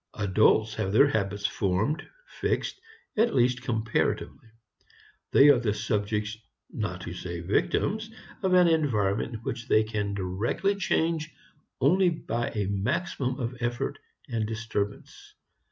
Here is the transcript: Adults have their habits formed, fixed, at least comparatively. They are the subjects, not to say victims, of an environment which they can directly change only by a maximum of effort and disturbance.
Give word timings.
Adults 0.15 0.73
have 0.73 0.91
their 0.91 1.05
habits 1.09 1.45
formed, 1.45 2.01
fixed, 2.25 2.81
at 3.15 3.35
least 3.35 3.61
comparatively. 3.61 4.47
They 5.29 5.49
are 5.49 5.59
the 5.59 5.75
subjects, 5.75 6.35
not 6.71 7.01
to 7.01 7.13
say 7.13 7.41
victims, 7.41 8.09
of 8.41 8.55
an 8.55 8.67
environment 8.67 9.43
which 9.43 9.67
they 9.67 9.83
can 9.83 10.15
directly 10.15 10.73
change 10.75 11.31
only 11.79 12.09
by 12.09 12.49
a 12.49 12.65
maximum 12.65 13.39
of 13.39 13.55
effort 13.61 13.99
and 14.27 14.47
disturbance. 14.47 15.35